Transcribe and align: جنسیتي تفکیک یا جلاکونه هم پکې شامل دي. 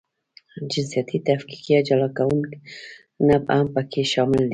جنسیتي 0.71 1.17
تفکیک 1.27 1.63
یا 1.73 1.79
جلاکونه 1.87 3.35
هم 3.57 3.65
پکې 3.73 4.01
شامل 4.13 4.43
دي. 4.45 4.49